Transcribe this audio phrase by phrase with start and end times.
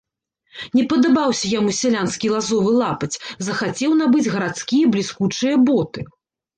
[0.79, 3.13] Не падабаўся яму сялянскі лазовы лапаць,
[3.51, 6.13] захацеў набыць гарадскія бліскучыя боты.